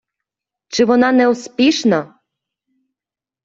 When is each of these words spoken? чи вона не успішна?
чи 0.67 0.85
вона 0.85 1.11
не 1.11 1.27
успішна? 1.27 2.19